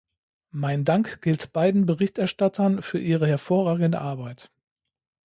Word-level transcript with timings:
Mein 0.49 0.83
Dank 0.83 1.21
gilt 1.21 1.53
beiden 1.53 1.85
Berichterstattern 1.85 2.81
für 2.81 2.97
ihre 2.97 3.27
hervorragende 3.27 4.01
Arbeit. 4.01 4.49